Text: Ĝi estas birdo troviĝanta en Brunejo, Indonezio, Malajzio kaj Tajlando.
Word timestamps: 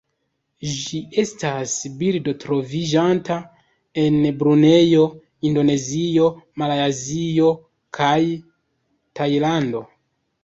Ĝi 0.75 0.99
estas 1.23 1.73
birdo 1.97 2.31
troviĝanta 2.43 3.35
en 4.03 4.17
Brunejo, 4.39 5.03
Indonezio, 5.49 6.29
Malajzio 6.63 7.51
kaj 7.99 8.17
Tajlando. 9.21 9.83